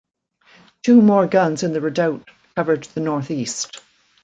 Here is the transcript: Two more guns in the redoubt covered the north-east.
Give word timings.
Two 0.81 0.99
more 0.99 1.27
guns 1.27 1.61
in 1.61 1.73
the 1.73 1.79
redoubt 1.79 2.27
covered 2.55 2.85
the 2.85 3.01
north-east. 3.01 3.81